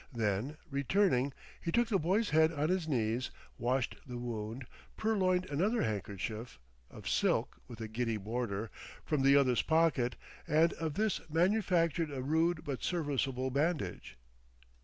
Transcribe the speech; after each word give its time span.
Then, 0.13 0.57
returning, 0.71 1.31
he 1.61 1.71
took 1.71 1.89
the 1.89 1.99
boy's 1.99 2.31
head 2.31 2.51
on 2.51 2.69
his 2.69 2.87
knees, 2.87 3.29
washed 3.59 3.97
the 4.07 4.17
wound, 4.17 4.65
purloined 4.97 5.45
another 5.47 5.83
handkerchief 5.83 6.57
(of 6.89 7.07
silk, 7.07 7.61
with 7.67 7.79
a 7.81 7.87
giddy 7.87 8.17
border) 8.17 8.71
from 9.05 9.21
the 9.21 9.35
other's 9.35 9.61
pocket, 9.61 10.15
and 10.47 10.73
of 10.73 10.95
this 10.95 11.21
manufactured 11.29 12.09
a 12.09 12.23
rude 12.23 12.63
but 12.65 12.81
serviceable 12.81 13.51
bandage. 13.51 14.17